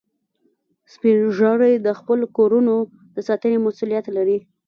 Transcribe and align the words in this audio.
سپین 0.93 1.17
ږیری 1.37 1.73
د 1.85 1.87
خپلو 1.99 2.25
کورو 2.37 2.59
د 3.15 3.17
ساتنې 3.27 3.57
مسئولیت 3.65 4.05
لري 4.17 4.39